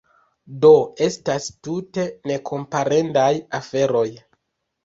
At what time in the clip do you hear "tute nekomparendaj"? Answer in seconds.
1.67-3.29